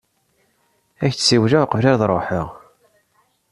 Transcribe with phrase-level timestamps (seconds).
[1.03, 2.47] Ad ak-d-siwleɣ uqbel ad ruḥeɣ.